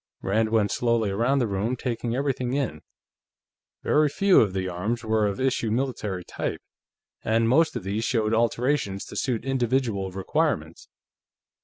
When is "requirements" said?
10.09-10.87